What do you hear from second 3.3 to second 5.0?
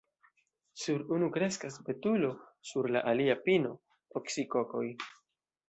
pino, oksikokoj.